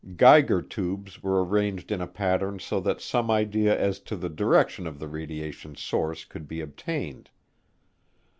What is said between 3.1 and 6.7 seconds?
idea as to the direction of the radiation source could be